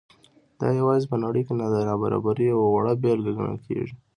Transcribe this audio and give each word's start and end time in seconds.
دا 0.59 0.67
یوازې 0.79 1.05
په 1.11 1.17
نړۍ 1.23 1.41
کې 1.47 1.53
د 1.73 1.75
نابرابرۍ 1.89 2.45
یوه 2.53 2.67
وړه 2.71 2.93
بېلګه 3.01 3.31
ګڼل 3.39 3.57
کېږي. 3.67 3.95